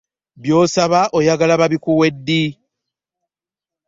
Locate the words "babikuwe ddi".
1.61-2.43